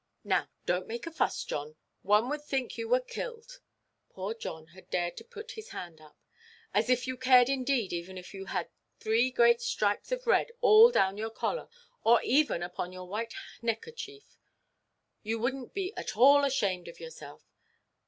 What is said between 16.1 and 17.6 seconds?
all ashamed of yourself.